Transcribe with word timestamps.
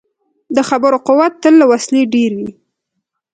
د 0.55 0.57
خبرو 0.69 0.97
قوت 1.07 1.33
تل 1.41 1.53
له 1.61 1.65
وسلې 1.71 2.01
ډېر 2.13 2.31
وي. 2.39 2.49